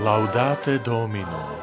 Laudate 0.00 0.80
Domino 0.80 1.60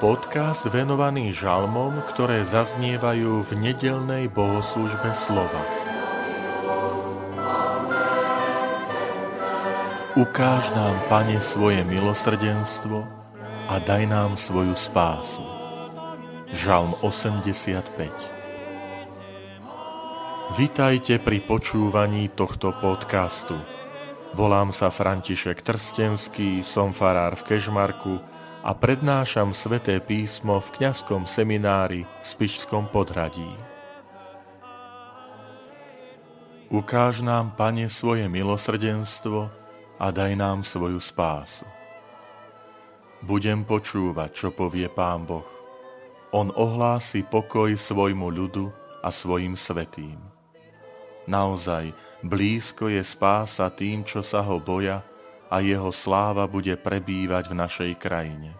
Podcast 0.00 0.64
venovaný 0.64 1.28
žalmom, 1.28 2.00
ktoré 2.08 2.40
zaznievajú 2.40 3.44
v 3.44 3.50
nedelnej 3.52 4.32
bohoslužbe 4.32 5.12
slova. 5.12 5.60
Ukáž 10.16 10.72
nám, 10.72 11.04
Pane, 11.12 11.36
svoje 11.44 11.84
milosrdenstvo 11.84 13.04
a 13.68 13.76
daj 13.76 14.08
nám 14.08 14.40
svoju 14.40 14.72
spásu. 14.72 15.44
Žalm 16.48 16.96
85 17.04 17.92
Vitajte 20.56 21.20
pri 21.20 21.44
počúvaní 21.44 22.32
tohto 22.32 22.72
podcastu. 22.80 23.77
Volám 24.36 24.68
sa 24.76 24.92
František 24.92 25.64
Trstenský, 25.64 26.60
som 26.60 26.92
farár 26.92 27.32
v 27.40 27.46
Kežmarku 27.48 28.20
a 28.60 28.76
prednášam 28.76 29.56
sveté 29.56 30.04
písmo 30.04 30.60
v 30.60 30.68
kňazskom 30.76 31.24
seminári 31.24 32.04
v 32.04 32.24
Spišskom 32.26 32.92
podhradí. 32.92 33.48
Ukáž 36.68 37.24
nám, 37.24 37.56
Pane, 37.56 37.88
svoje 37.88 38.28
milosrdenstvo 38.28 39.48
a 39.96 40.06
daj 40.12 40.36
nám 40.36 40.60
svoju 40.60 41.00
spásu. 41.00 41.64
Budem 43.24 43.64
počúvať, 43.64 44.30
čo 44.36 44.48
povie 44.52 44.86
Pán 44.92 45.24
Boh. 45.24 45.48
On 46.36 46.52
ohlási 46.52 47.24
pokoj 47.24 47.72
svojmu 47.72 48.28
ľudu 48.28 48.68
a 49.00 49.08
svojim 49.08 49.56
svetým. 49.56 50.37
Naozaj, 51.28 51.92
blízko 52.24 52.88
je 52.88 53.04
spása 53.04 53.68
tým, 53.68 54.00
čo 54.00 54.24
sa 54.24 54.40
ho 54.40 54.56
boja 54.56 55.04
a 55.52 55.60
jeho 55.60 55.92
sláva 55.92 56.48
bude 56.48 56.72
prebývať 56.80 57.52
v 57.52 57.54
našej 57.54 57.92
krajine. 58.00 58.56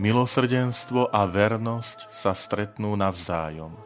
Milosrdenstvo 0.00 1.12
a 1.12 1.28
vernosť 1.28 2.08
sa 2.08 2.32
stretnú 2.32 2.96
navzájom. 2.96 3.76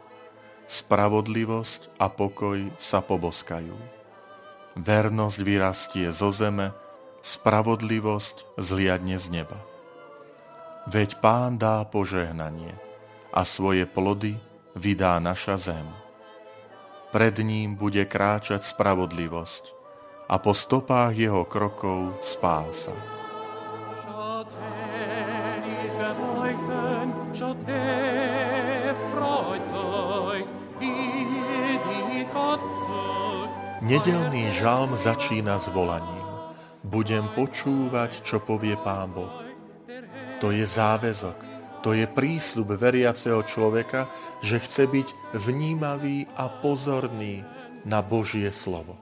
Spravodlivosť 0.63 1.99
a 1.99 2.07
pokoj 2.07 2.71
sa 2.79 3.03
poboskajú. 3.03 3.75
Vernosť 4.79 5.39
vyrastie 5.43 6.07
zo 6.15 6.31
zeme, 6.31 6.71
spravodlivosť 7.19 8.55
zliadne 8.55 9.19
z 9.19 9.43
neba. 9.43 9.59
Veď 10.87 11.19
pán 11.19 11.59
dá 11.59 11.83
požehnanie 11.83 12.71
a 13.35 13.43
svoje 13.43 13.83
plody 13.83 14.39
vydá 14.71 15.19
naša 15.19 15.59
zem 15.59 16.04
pred 17.15 17.39
ním 17.39 17.79
bude 17.79 18.03
kráčať 18.03 18.67
spravodlivosť 18.67 19.71
a 20.27 20.35
po 20.35 20.51
stopách 20.51 21.15
jeho 21.15 21.47
krokov 21.47 22.19
spása. 22.19 22.91
Nedelný 33.79 34.51
žalm 34.51 34.99
začína 34.99 35.55
volaním. 35.71 36.27
Budem 36.83 37.31
počúvať, 37.31 38.27
čo 38.27 38.43
povie 38.43 38.75
Pán 38.75 39.15
Boh. 39.15 39.31
To 40.43 40.51
je 40.51 40.67
záväzok, 40.67 41.44
to 41.85 41.93
je 41.93 42.09
prísľub 42.09 42.81
veriaceho 42.81 43.45
človeka, 43.45 44.09
že 44.41 44.57
chce 44.57 44.89
byť 44.89 45.07
vnímavý 45.37 46.25
a 46.33 46.49
pozorný 46.49 47.45
na 47.85 48.01
Božie 48.01 48.49
slovo. 48.49 48.97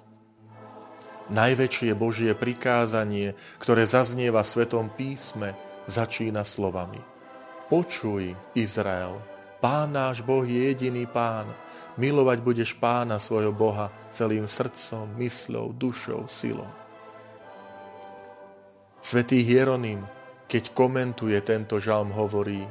Najväčšie 1.32 1.96
Božie 1.96 2.36
prikázanie, 2.36 3.40
ktoré 3.64 3.88
zaznieva 3.88 4.44
v 4.44 4.52
Svetom 4.52 4.92
písme, 4.92 5.56
začína 5.88 6.44
slovami. 6.44 7.00
Počuj, 7.72 8.36
Izrael, 8.52 9.16
Pán 9.64 9.96
náš 9.96 10.20
Boh 10.20 10.44
je 10.44 10.76
jediný 10.76 11.08
Pán. 11.08 11.48
Milovať 11.96 12.44
budeš 12.44 12.76
Pána 12.76 13.16
svojho 13.16 13.56
Boha 13.56 13.96
celým 14.12 14.44
srdcom, 14.44 15.08
mysľou, 15.24 15.72
dušou, 15.72 16.28
silou. 16.28 16.68
Svetý 19.00 19.40
Hieronym 19.40 20.04
keď 20.54 20.70
komentuje 20.70 21.34
tento 21.42 21.82
žalm, 21.82 22.14
hovorí, 22.14 22.62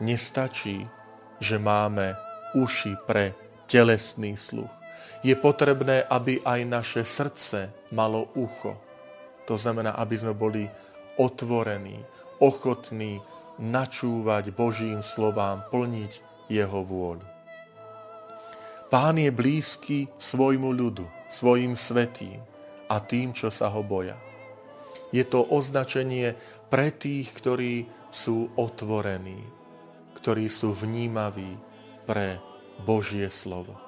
nestačí, 0.00 0.84
že 1.40 1.56
máme 1.60 2.16
uši 2.56 2.96
pre 3.04 3.36
telesný 3.68 4.38
sluch. 4.38 4.72
Je 5.20 5.34
potrebné, 5.34 6.06
aby 6.06 6.40
aj 6.44 6.60
naše 6.64 7.02
srdce 7.02 7.72
malo 7.92 8.30
ucho. 8.38 8.78
To 9.50 9.54
znamená, 9.58 9.98
aby 9.98 10.14
sme 10.16 10.34
boli 10.34 10.66
otvorení, 11.18 12.02
ochotní 12.38 13.18
načúvať 13.56 14.52
Božím 14.52 15.00
slovám, 15.00 15.64
plniť 15.72 16.12
Jeho 16.46 16.84
vôľu. 16.84 17.26
Pán 18.86 19.18
je 19.18 19.34
blízky 19.34 20.06
svojmu 20.14 20.70
ľudu, 20.70 21.10
svojim 21.26 21.74
svetým 21.74 22.38
a 22.86 23.02
tým, 23.02 23.34
čo 23.34 23.50
sa 23.50 23.66
ho 23.66 23.82
boja. 23.82 24.14
Je 25.10 25.26
to 25.26 25.42
označenie 25.42 26.38
pre 26.70 26.94
tých, 26.94 27.34
ktorí 27.34 27.90
sú 28.14 28.54
otvorení, 28.54 29.42
ktorí 30.26 30.50
sú 30.50 30.74
vnímaví 30.74 31.54
pre 32.02 32.42
Božie 32.82 33.30
slovo, 33.30 33.78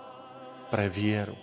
pre 0.70 0.86
vieru. 0.86 1.34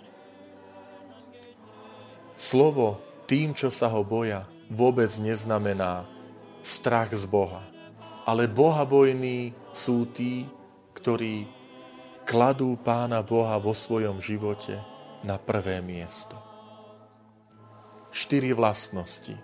Slovo 2.32 2.96
tým, 3.28 3.52
čo 3.52 3.68
sa 3.68 3.92
ho 3.92 4.00
boja, 4.00 4.48
vôbec 4.72 5.12
neznamená 5.20 6.08
strach 6.64 7.12
z 7.12 7.28
Boha. 7.28 7.60
Ale 8.24 8.48
bohabojní 8.48 9.52
sú 9.76 10.08
tí, 10.16 10.48
ktorí 10.96 11.44
kladú 12.24 12.80
Pána 12.80 13.20
Boha 13.20 13.60
vo 13.60 13.76
svojom 13.76 14.16
živote 14.16 14.80
na 15.20 15.36
prvé 15.36 15.84
miesto. 15.84 16.40
Štyri 18.08 18.56
vlastnosti 18.56 19.36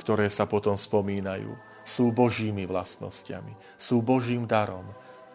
ktoré 0.00 0.32
sa 0.32 0.48
potom 0.48 0.80
spomínajú, 0.80 1.52
sú 1.90 2.14
Božími 2.14 2.70
vlastnosťami, 2.70 3.58
sú 3.74 3.98
Božím 3.98 4.46
darom. 4.46 4.86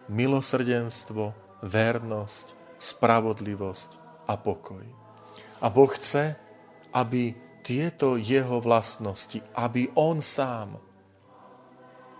Milosrdenstvo, 0.08 1.36
vernosť, 1.60 2.56
spravodlivosť 2.80 3.90
a 4.24 4.40
pokoj. 4.40 4.84
A 5.60 5.66
Boh 5.68 5.92
chce, 5.92 6.32
aby 6.96 7.36
tieto 7.60 8.16
jeho 8.16 8.62
vlastnosti, 8.62 9.42
aby 9.52 9.92
on 9.98 10.24
sám 10.24 10.80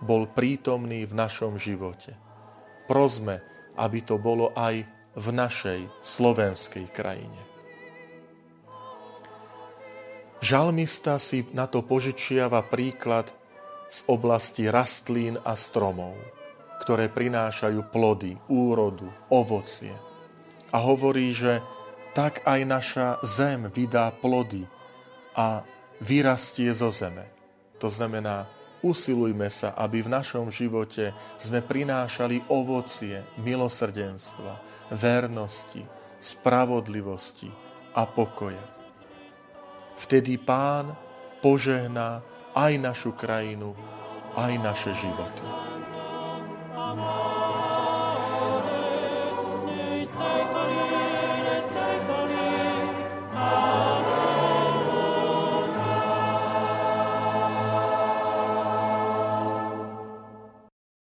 bol 0.03 0.29
prítomný 0.29 1.09
v 1.09 1.13
našom 1.17 1.57
živote. 1.57 2.13
Prosme, 2.85 3.41
aby 3.73 4.05
to 4.05 4.21
bolo 4.21 4.53
aj 4.53 4.85
v 5.17 5.27
našej 5.33 5.81
slovenskej 6.05 6.85
krajine. 6.93 7.41
Žalmista 10.37 11.17
si 11.17 11.49
na 11.49 11.65
to 11.65 11.81
požičiava 11.81 12.61
príklad 12.69 13.33
z 13.87 14.03
oblasti 14.11 14.67
rastlín 14.67 15.39
a 15.41 15.55
stromov, 15.55 16.15
ktoré 16.83 17.07
prinášajú 17.07 17.87
plody, 17.89 18.35
úrodu, 18.51 19.07
ovocie. 19.31 19.95
A 20.71 20.77
hovorí, 20.83 21.31
že 21.31 21.63
tak 22.11 22.43
aj 22.43 22.61
naša 22.67 23.07
zem 23.23 23.71
vydá 23.71 24.11
plody 24.11 24.67
a 25.37 25.63
vyrastie 26.01 26.73
zo 26.73 26.91
zeme. 26.91 27.29
To 27.77 27.87
znamená, 27.87 28.49
usilujme 28.81 29.49
sa, 29.49 29.73
aby 29.77 30.05
v 30.05 30.13
našom 30.13 30.49
živote 30.49 31.13
sme 31.37 31.61
prinášali 31.61 32.49
ovocie 32.49 33.21
milosrdenstva, 33.41 34.61
vernosti, 34.93 35.85
spravodlivosti 36.17 37.49
a 37.93 38.05
pokoja. 38.09 38.65
Vtedy 39.97 40.37
Pán 40.37 40.93
požehná 41.41 42.21
aj 42.57 42.73
našu 42.81 43.13
krajinu, 43.13 43.77
aj 44.33 44.53
naše 44.57 44.91
životy. 44.97 45.45
Amen. 46.73 47.36